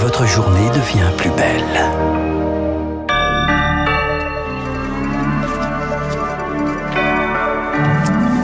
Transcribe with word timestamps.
votre 0.00 0.26
journée 0.26 0.70
devient 0.70 1.10
plus 1.18 1.28
belle. 1.30 1.62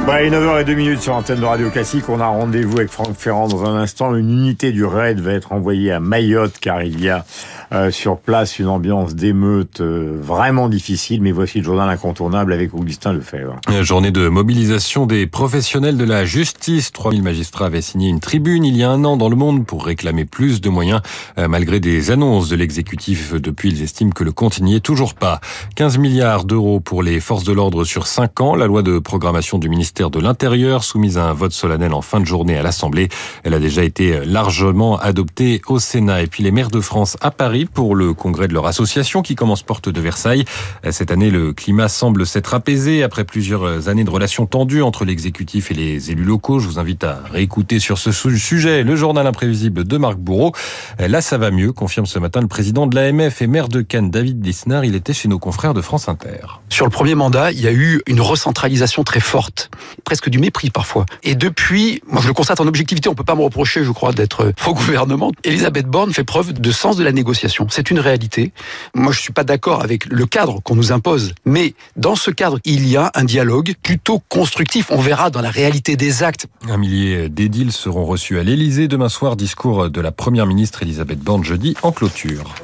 Bah, 0.06 0.22
9h02 0.22 1.00
sur 1.00 1.14
l'antenne 1.14 1.40
de 1.40 1.44
Radio 1.46 1.70
Classique. 1.70 2.10
On 2.10 2.20
a 2.20 2.26
rendez-vous 2.26 2.76
avec 2.76 2.90
Franck 2.90 3.16
Ferrand 3.16 3.48
dans 3.48 3.64
un 3.64 3.74
instant. 3.74 4.14
Une 4.14 4.30
unité 4.30 4.70
du 4.70 4.84
RAID 4.84 5.18
va 5.20 5.32
être 5.32 5.52
envoyée 5.52 5.92
à 5.92 5.98
Mayotte 5.98 6.58
car 6.60 6.82
il 6.82 7.02
y 7.02 7.08
a 7.08 7.24
euh, 7.72 7.90
sur 7.90 8.18
place 8.18 8.58
une 8.60 8.68
ambiance 8.68 9.14
d'émeute 9.16 9.80
euh, 9.80 10.16
vraiment 10.20 10.68
difficile. 10.68 11.20
Mais 11.20 11.32
voici 11.32 11.58
le 11.58 11.64
journal 11.64 11.88
incontournable 11.88 12.52
avec 12.52 12.74
Augustin 12.74 13.12
Lefebvre. 13.12 13.56
Journée 13.82 14.12
de 14.12 14.28
mobilisation 14.28 15.06
des 15.06 15.26
professionnels 15.26 15.96
de 15.96 16.04
la 16.04 16.24
justice. 16.24 16.92
3000 16.92 17.22
magistrats 17.22 17.66
avaient 17.66 17.82
signé 17.82 18.08
une 18.08 18.20
tribune 18.20 18.64
il 18.64 18.76
y 18.76 18.84
a 18.84 18.90
un 18.90 19.04
an 19.04 19.16
dans 19.16 19.28
le 19.28 19.34
monde 19.34 19.66
pour 19.66 19.84
réclamer 19.84 20.24
plus 20.24 20.60
de 20.60 20.68
moyens. 20.68 21.00
Euh, 21.38 21.48
malgré 21.48 21.80
des 21.80 22.12
annonces 22.12 22.48
de 22.48 22.54
l'exécutif 22.54 23.34
depuis, 23.34 23.70
ils 23.70 23.82
estiment 23.82 24.12
que 24.12 24.22
le 24.22 24.32
compte 24.32 24.60
n'y 24.60 24.76
est 24.76 24.80
toujours 24.80 25.14
pas. 25.14 25.40
15 25.74 25.98
milliards 25.98 26.44
d'euros 26.44 26.78
pour 26.78 27.02
les 27.02 27.18
forces 27.18 27.44
de 27.44 27.52
l'ordre 27.52 27.84
sur 27.84 28.06
5 28.06 28.40
ans. 28.40 28.54
La 28.54 28.66
loi 28.66 28.82
de 28.82 29.00
programmation 29.00 29.58
du 29.58 29.68
ministère 29.68 30.10
de 30.10 30.20
l'Intérieur, 30.20 30.84
soumise 30.84 31.18
à 31.18 31.24
un 31.24 31.32
vote 31.32 31.52
solennel 31.52 31.94
en 31.94 32.02
fin 32.02 32.20
de 32.20 32.26
journée 32.26 32.56
à 32.56 32.62
l'Assemblée. 32.62 33.08
Elle 33.42 33.54
a 33.54 33.58
déjà 33.58 33.82
été 33.82 34.24
largement 34.24 34.98
adoptée 34.98 35.60
au 35.66 35.80
Sénat. 35.80 36.22
Et 36.22 36.28
puis 36.28 36.44
les 36.44 36.52
maires 36.52 36.70
de 36.70 36.80
France 36.80 37.16
à 37.20 37.32
Paris 37.32 37.55
pour 37.64 37.94
le 37.94 38.12
congrès 38.12 38.48
de 38.48 38.52
leur 38.52 38.66
association 38.66 39.22
qui 39.22 39.34
commence 39.34 39.62
porte 39.62 39.88
de 39.88 40.00
Versailles. 40.00 40.44
Cette 40.90 41.10
année, 41.10 41.30
le 41.30 41.52
climat 41.52 41.88
semble 41.88 42.26
s'être 42.26 42.54
apaisé 42.54 43.02
après 43.02 43.24
plusieurs 43.24 43.88
années 43.88 44.04
de 44.04 44.10
relations 44.10 44.46
tendues 44.46 44.82
entre 44.82 45.04
l'exécutif 45.04 45.70
et 45.70 45.74
les 45.74 46.10
élus 46.10 46.24
locaux. 46.24 46.58
Je 46.58 46.66
vous 46.66 46.78
invite 46.78 47.04
à 47.04 47.20
réécouter 47.30 47.78
sur 47.78 47.98
ce 47.98 48.12
sujet 48.12 48.82
le 48.82 48.96
journal 48.96 49.26
imprévisible 49.26 49.84
de 49.84 49.96
Marc 49.96 50.18
Bourreau. 50.18 50.52
Là, 50.98 51.20
ça 51.20 51.38
va 51.38 51.50
mieux, 51.50 51.72
confirme 51.72 52.06
ce 52.06 52.18
matin 52.18 52.40
le 52.40 52.48
président 52.48 52.86
de 52.86 52.94
l'AMF 52.94 53.42
et 53.42 53.46
maire 53.46 53.68
de 53.68 53.80
Cannes, 53.80 54.10
David 54.10 54.44
Lisnard. 54.44 54.84
Il 54.84 54.94
était 54.94 55.12
chez 55.12 55.28
nos 55.28 55.38
confrères 55.38 55.74
de 55.74 55.80
France 55.80 56.08
Inter. 56.08 56.60
Sur 56.68 56.84
le 56.84 56.90
premier 56.90 57.14
mandat, 57.14 57.52
il 57.52 57.60
y 57.60 57.68
a 57.68 57.72
eu 57.72 58.02
une 58.06 58.20
recentralisation 58.20 59.04
très 59.04 59.20
forte 59.20 59.70
presque 60.04 60.28
du 60.28 60.38
mépris 60.38 60.70
parfois. 60.70 61.06
Et 61.22 61.34
depuis, 61.34 62.02
moi 62.06 62.20
je 62.20 62.28
le 62.28 62.34
constate 62.34 62.60
en 62.60 62.66
objectivité, 62.66 63.08
on 63.08 63.14
peut 63.14 63.24
pas 63.24 63.34
me 63.34 63.42
reprocher, 63.42 63.84
je 63.84 63.90
crois, 63.92 64.12
d'être 64.12 64.52
faux 64.56 64.74
gouvernement. 64.74 65.32
Elisabeth 65.44 65.86
Borne 65.86 66.12
fait 66.12 66.24
preuve 66.24 66.52
de 66.52 66.70
sens 66.70 66.96
de 66.96 67.04
la 67.04 67.12
négociation. 67.12 67.45
C'est 67.70 67.90
une 67.90 67.98
réalité. 67.98 68.52
Moi 68.94 69.12
je 69.12 69.20
suis 69.20 69.32
pas 69.32 69.44
d'accord 69.44 69.82
avec 69.82 70.06
le 70.06 70.26
cadre 70.26 70.60
qu'on 70.62 70.74
nous 70.74 70.92
impose, 70.92 71.34
mais 71.44 71.74
dans 71.96 72.16
ce 72.16 72.30
cadre, 72.30 72.58
il 72.64 72.88
y 72.88 72.96
a 72.96 73.10
un 73.14 73.24
dialogue 73.24 73.74
plutôt 73.82 74.22
constructif. 74.28 74.86
On 74.90 75.00
verra 75.00 75.30
dans 75.30 75.40
la 75.40 75.50
réalité 75.50 75.96
des 75.96 76.22
actes. 76.22 76.46
Un 76.68 76.76
millier 76.76 77.28
d'édiles 77.28 77.72
seront 77.72 78.04
reçus 78.04 78.38
à 78.38 78.42
l'Élysée 78.42 78.88
demain 78.88 79.08
soir. 79.08 79.36
Discours 79.36 79.90
de 79.90 80.00
la 80.00 80.12
première 80.12 80.46
ministre 80.46 80.82
Elisabeth 80.82 81.20
Borne 81.20 81.44
jeudi 81.44 81.74
en 81.82 81.92
clôture. 81.92 82.54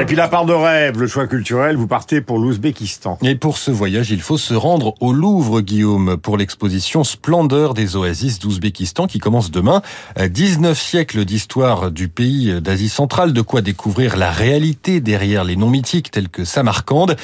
Et 0.00 0.06
puis 0.06 0.16
la 0.16 0.28
part 0.28 0.46
de 0.46 0.54
rêve, 0.54 0.98
le 0.98 1.06
choix 1.06 1.26
culturel, 1.26 1.76
vous 1.76 1.86
partez 1.86 2.22
pour 2.22 2.38
l'Ouzbékistan. 2.38 3.18
Et 3.22 3.34
pour 3.34 3.58
ce 3.58 3.70
voyage, 3.70 4.10
il 4.10 4.22
faut 4.22 4.38
se 4.38 4.54
rendre 4.54 4.94
au 5.00 5.12
Louvre, 5.12 5.60
Guillaume, 5.60 6.16
pour 6.16 6.38
l'exposition 6.38 7.04
Splendeur 7.04 7.74
des 7.74 7.96
oasis 7.96 8.38
d'Ouzbékistan 8.38 9.06
qui 9.06 9.18
commence 9.18 9.50
demain. 9.50 9.82
19 10.18 10.80
siècles 10.80 11.26
d'histoire 11.26 11.90
du 11.90 12.08
pays 12.08 12.62
d'Asie 12.62 12.88
centrale, 12.88 13.34
de 13.34 13.42
quoi 13.42 13.60
découvrir 13.60 14.16
la 14.16 14.30
réalité 14.30 15.02
derrière 15.02 15.44
les 15.44 15.56
noms 15.56 15.68
mythiques 15.68 16.10
tels 16.10 16.30
que 16.30 16.46
Samarcande. 16.46 17.16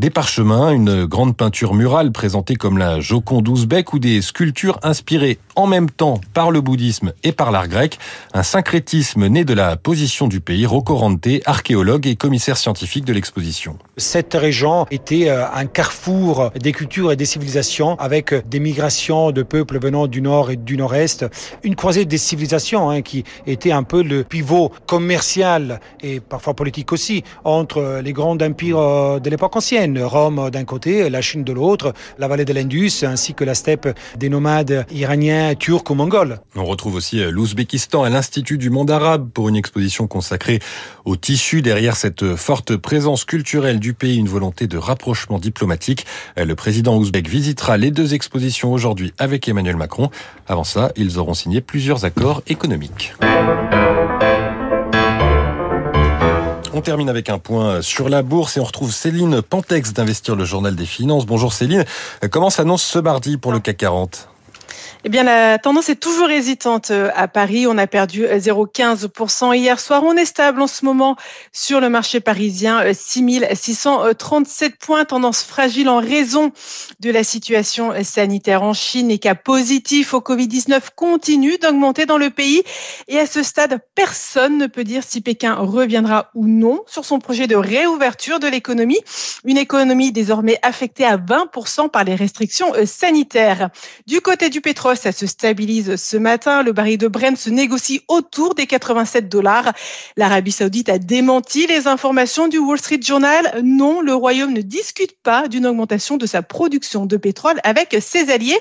Des 0.00 0.08
parchemins, 0.08 0.70
une 0.70 1.04
grande 1.04 1.36
peinture 1.36 1.74
murale 1.74 2.10
présentée 2.10 2.54
comme 2.54 2.78
la 2.78 3.00
Joconde 3.00 3.46
ouzbek 3.48 3.92
ou 3.92 3.98
des 3.98 4.22
sculptures 4.22 4.78
inspirées 4.82 5.38
en 5.56 5.66
même 5.66 5.90
temps 5.90 6.22
par 6.32 6.50
le 6.50 6.62
bouddhisme 6.62 7.12
et 7.22 7.32
par 7.32 7.50
l'art 7.50 7.68
grec. 7.68 7.98
Un 8.32 8.42
syncrétisme 8.42 9.26
né 9.26 9.44
de 9.44 9.52
la 9.52 9.76
position 9.76 10.26
du 10.26 10.40
pays. 10.40 10.64
Rocco 10.64 10.96
Rante, 10.96 11.28
archéologue 11.44 12.06
et 12.06 12.16
commissaire 12.20 12.58
scientifique 12.58 13.06
de 13.06 13.14
l'exposition. 13.14 13.78
Cette 13.96 14.34
région 14.34 14.86
était 14.90 15.30
un 15.30 15.64
carrefour 15.64 16.50
des 16.60 16.72
cultures 16.72 17.10
et 17.12 17.16
des 17.16 17.24
civilisations 17.24 17.98
avec 17.98 18.34
des 18.46 18.60
migrations 18.60 19.30
de 19.32 19.42
peuples 19.42 19.80
venant 19.80 20.06
du 20.06 20.20
nord 20.20 20.50
et 20.50 20.56
du 20.56 20.76
nord-est. 20.76 21.24
Une 21.62 21.74
croisée 21.74 22.04
des 22.04 22.18
civilisations 22.18 22.90
hein, 22.90 23.00
qui 23.00 23.24
était 23.46 23.72
un 23.72 23.82
peu 23.82 24.02
le 24.02 24.22
pivot 24.22 24.70
commercial 24.86 25.80
et 26.02 26.20
parfois 26.20 26.52
politique 26.54 26.92
aussi 26.92 27.24
entre 27.44 28.00
les 28.04 28.12
grands 28.12 28.36
empires 28.36 29.20
de 29.20 29.30
l'époque 29.30 29.56
ancienne. 29.56 29.98
Rome 29.98 30.50
d'un 30.50 30.64
côté, 30.64 31.08
la 31.08 31.22
Chine 31.22 31.42
de 31.42 31.52
l'autre, 31.54 31.94
la 32.18 32.28
vallée 32.28 32.44
de 32.44 32.52
l'Indus, 32.52 33.02
ainsi 33.02 33.32
que 33.32 33.44
la 33.44 33.54
steppe 33.54 33.88
des 34.18 34.28
nomades 34.28 34.84
iraniens, 34.90 35.54
turcs 35.54 35.90
ou 35.90 35.94
mongols. 35.94 36.40
On 36.54 36.66
retrouve 36.66 36.96
aussi 36.96 37.22
l'Ouzbékistan 37.30 38.02
à 38.02 38.10
l'Institut 38.10 38.58
du 38.58 38.68
monde 38.68 38.90
arabe 38.90 39.30
pour 39.32 39.48
une 39.48 39.56
exposition 39.56 40.06
consacrée 40.06 40.58
au 41.06 41.16
tissu 41.16 41.62
derrière 41.62 41.96
cette 41.96 42.09
forte 42.36 42.76
présence 42.76 43.24
culturelle 43.24 43.80
du 43.80 43.94
pays, 43.94 44.16
une 44.16 44.28
volonté 44.28 44.66
de 44.66 44.78
rapprochement 44.78 45.38
diplomatique. 45.38 46.06
Le 46.36 46.54
président 46.54 46.96
ouzbek 46.96 47.28
visitera 47.28 47.76
les 47.76 47.90
deux 47.90 48.14
expositions 48.14 48.72
aujourd'hui 48.72 49.12
avec 49.18 49.48
Emmanuel 49.48 49.76
Macron. 49.76 50.10
Avant 50.46 50.64
ça, 50.64 50.92
ils 50.96 51.18
auront 51.18 51.34
signé 51.34 51.60
plusieurs 51.60 52.04
accords 52.04 52.42
économiques. 52.46 53.14
On 56.72 56.82
termine 56.82 57.08
avec 57.08 57.28
un 57.28 57.38
point 57.38 57.82
sur 57.82 58.08
la 58.08 58.22
bourse 58.22 58.56
et 58.56 58.60
on 58.60 58.64
retrouve 58.64 58.92
Céline 58.92 59.42
Pantex 59.42 59.92
d'Investir 59.92 60.36
le 60.36 60.44
Journal 60.44 60.76
des 60.76 60.86
Finances. 60.86 61.26
Bonjour 61.26 61.52
Céline. 61.52 61.84
Comment 62.30 62.48
s'annonce 62.48 62.82
ce 62.82 62.98
mardi 62.98 63.36
pour 63.36 63.52
le 63.52 63.58
CAC 63.58 63.76
40 63.76 64.28
eh 65.02 65.08
bien, 65.08 65.22
la 65.22 65.58
tendance 65.58 65.88
est 65.88 65.96
toujours 65.96 66.28
hésitante 66.28 66.92
à 67.14 67.26
Paris. 67.26 67.66
On 67.66 67.78
a 67.78 67.86
perdu 67.86 68.24
0,15% 68.24 69.56
hier 69.56 69.80
soir. 69.80 70.02
On 70.04 70.14
est 70.14 70.26
stable 70.26 70.60
en 70.60 70.66
ce 70.66 70.84
moment 70.84 71.16
sur 71.52 71.80
le 71.80 71.88
marché 71.88 72.20
parisien, 72.20 72.82
6637 72.92 74.76
points. 74.76 75.06
Tendance 75.06 75.42
fragile 75.42 75.88
en 75.88 76.00
raison 76.00 76.52
de 77.00 77.10
la 77.10 77.24
situation 77.24 77.94
sanitaire 78.04 78.62
en 78.62 78.74
Chine 78.74 79.10
et 79.10 79.18
cas 79.18 79.34
positif 79.34 80.12
au 80.12 80.20
Covid-19 80.20 80.80
continue 80.94 81.56
d'augmenter 81.56 82.04
dans 82.04 82.18
le 82.18 82.28
pays. 82.28 82.62
Et 83.08 83.18
à 83.18 83.26
ce 83.26 83.42
stade, 83.42 83.80
personne 83.94 84.58
ne 84.58 84.66
peut 84.66 84.84
dire 84.84 85.02
si 85.02 85.22
Pékin 85.22 85.54
reviendra 85.54 86.30
ou 86.34 86.46
non 86.46 86.82
sur 86.86 87.06
son 87.06 87.20
projet 87.20 87.46
de 87.46 87.56
réouverture 87.56 88.38
de 88.38 88.48
l'économie. 88.48 89.00
Une 89.46 89.56
économie 89.56 90.12
désormais 90.12 90.58
affectée 90.60 91.06
à 91.06 91.16
20% 91.16 91.88
par 91.88 92.04
les 92.04 92.14
restrictions 92.14 92.70
sanitaires. 92.84 93.70
Du 94.06 94.20
côté 94.20 94.50
du 94.50 94.60
pétrole, 94.60 94.89
ça 94.94 95.12
se 95.12 95.26
stabilise 95.26 95.96
ce 95.96 96.16
matin. 96.16 96.62
Le 96.62 96.72
baril 96.72 96.98
de 96.98 97.08
Brent 97.08 97.36
se 97.36 97.50
négocie 97.50 98.02
autour 98.08 98.54
des 98.54 98.66
87 98.66 99.28
dollars. 99.28 99.72
L'Arabie 100.16 100.52
Saoudite 100.52 100.88
a 100.88 100.98
démenti 100.98 101.66
les 101.66 101.86
informations 101.86 102.48
du 102.48 102.58
Wall 102.58 102.78
Street 102.78 103.00
Journal. 103.02 103.60
Non, 103.62 104.00
le 104.00 104.14
Royaume 104.14 104.52
ne 104.52 104.60
discute 104.60 105.16
pas 105.22 105.48
d'une 105.48 105.66
augmentation 105.66 106.16
de 106.16 106.26
sa 106.26 106.42
production 106.42 107.06
de 107.06 107.16
pétrole 107.16 107.60
avec 107.64 107.96
ses 108.00 108.30
alliés. 108.30 108.58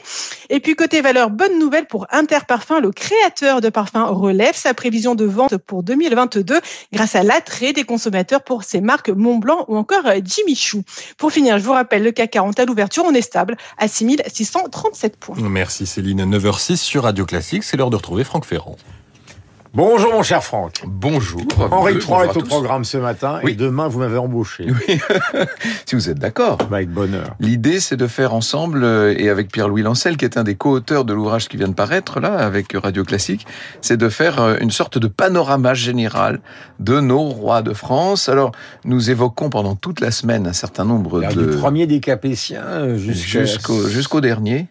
Et 0.50 0.60
puis 0.60 0.76
côté 0.76 1.02
valeur, 1.02 1.30
bonne 1.30 1.60
nouvelle 1.60 1.86
pour 1.86 2.08
Interparfum. 2.12 2.82
Le 2.82 2.92
créateur 2.92 3.62
de 3.62 3.70
parfums 3.70 4.08
relève 4.08 4.56
sa 4.56 4.74
prévision 4.74 5.16
de 5.16 5.26
vente 5.26 5.58
pour 5.58 5.84
2022 5.84 6.60
grâce 6.94 7.16
à 7.16 7.24
l'attrait 7.24 7.74
des 7.74 7.84
consommateurs 7.84 8.44
pour 8.44 8.64
ses 8.64 8.82
marques 8.82 9.10
Montblanc 9.10 9.66
ou 9.68 9.78
encore 9.78 10.04
Jimmy 10.24 10.56
Choo. 10.56 10.84
Pour 11.18 11.32
finir, 11.32 11.58
je 11.58 11.64
vous 11.64 11.74
rappelle 11.74 12.04
le 12.04 12.12
CAC 12.12 12.32
40 12.32 12.60
à 12.60 12.66
l'ouverture, 12.66 13.04
on 13.06 13.14
est 13.14 13.22
stable 13.22 13.58
à 13.78 13.88
6637 13.88 15.18
points. 15.18 15.36
Merci 15.50 15.86
Céline. 15.86 16.19
9h06 16.26 16.78
sur 16.78 17.04
Radio 17.04 17.26
Classique, 17.26 17.64
c'est 17.64 17.78
l'heure 17.78 17.90
de 17.90 17.96
retrouver 17.96 18.24
Franck 18.24 18.46
Ferrand. 18.46 18.78
Bonjour 19.72 20.12
mon 20.14 20.24
cher 20.24 20.44
Franck. 20.44 20.82
Bonjour. 20.88 21.44
Henri 21.70 21.94
III 21.94 22.28
est 22.28 22.38
au 22.38 22.42
programme 22.42 22.84
ce 22.84 22.98
matin 22.98 23.40
oui. 23.44 23.52
et 23.52 23.56
demain 23.56 23.88
vous 23.88 24.00
m'avez 24.00 24.18
embauché. 24.18 24.66
Oui. 24.68 25.00
si 25.86 25.94
vous 25.94 26.10
êtes 26.10 26.18
d'accord. 26.18 26.58
Bah, 26.58 26.78
avec 26.78 26.90
bonheur. 26.90 27.36
L'idée 27.40 27.80
c'est 27.80 27.96
de 27.96 28.08
faire 28.08 28.34
ensemble 28.34 28.84
et 29.16 29.30
avec 29.30 29.52
Pierre-Louis 29.52 29.84
Lancel 29.84 30.18
qui 30.18 30.26
est 30.26 30.38
un 30.38 30.44
des 30.44 30.56
co-auteurs 30.56 31.06
de 31.06 31.14
l'ouvrage 31.14 31.48
qui 31.48 31.58
vient 31.58 31.68
de 31.68 31.76
paraître 31.76 32.20
là 32.20 32.34
avec 32.34 32.74
Radio 32.74 33.04
Classique, 33.04 33.46
c'est 33.82 33.98
de 33.98 34.10
faire 34.10 34.58
une 34.60 34.72
sorte 34.72 34.98
de 34.98 35.08
panorama 35.08 35.76
général 35.76 36.40
de 36.80 37.00
nos 37.00 37.30
rois 37.30 37.62
de 37.62 37.74
France. 37.74 38.28
Alors 38.28 38.52
nous 38.86 39.12
évoquons 39.12 39.52
pendant 39.52 39.76
toute 39.76 40.00
la 40.00 40.10
semaine 40.10 40.48
un 40.48 40.54
certain 40.54 40.84
nombre 40.84 41.20
Alors, 41.20 41.36
de 41.36 41.46
du 41.46 41.58
premier 41.58 41.86
des 41.86 42.00
Capétiens 42.00 42.98
jusqu'au 42.98 43.88
jusqu'au 43.88 44.20
dernier 44.20 44.68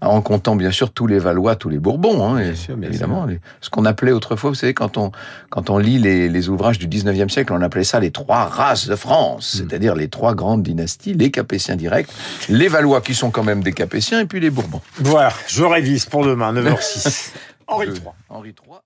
en 0.00 0.20
comptant 0.22 0.56
bien 0.56 0.70
sûr 0.70 0.90
tous 0.92 1.06
les 1.06 1.18
Valois, 1.18 1.56
tous 1.56 1.68
les 1.68 1.78
Bourbons, 1.78 2.24
hein, 2.26 2.40
Bien 2.42 2.54
sûr, 2.54 2.76
bien 2.76 2.88
évidemment. 2.90 3.26
sûr. 3.28 3.38
ce 3.60 3.70
qu'on 3.70 3.84
appelait 3.84 4.12
autrefois, 4.12 4.50
vous 4.50 4.54
savez, 4.56 4.74
quand 4.74 4.96
on, 4.96 5.12
quand 5.50 5.70
on 5.70 5.78
lit 5.78 5.98
les, 5.98 6.28
les 6.28 6.48
ouvrages 6.48 6.78
du 6.78 6.86
19e 6.88 7.28
siècle, 7.28 7.52
on 7.52 7.62
appelait 7.62 7.84
ça 7.84 8.00
les 8.00 8.10
trois 8.10 8.44
races 8.46 8.86
de 8.88 8.96
France, 8.96 9.54
Mm. 9.54 9.58
c'est-à-dire 9.68 9.94
les 9.94 10.08
trois 10.08 10.34
grandes 10.34 10.62
dynasties, 10.62 11.14
les 11.14 11.30
Capétiens 11.30 11.76
directs, 11.76 12.08
les 12.48 12.68
Valois 12.68 13.00
qui 13.00 13.14
sont 13.14 13.30
quand 13.30 13.44
même 13.44 13.62
des 13.62 13.72
Capétiens, 13.72 14.20
et 14.20 14.26
puis 14.26 14.40
les 14.40 14.50
Bourbons. 14.50 14.80
Voilà, 14.98 15.32
je 15.48 15.62
révise 15.64 16.04
pour 16.06 16.24
demain, 16.24 16.52
9h06. 16.52 17.32
Henri 17.68 17.88
III. 17.88 18.00
Henri 18.28 18.48
III. 18.50 18.78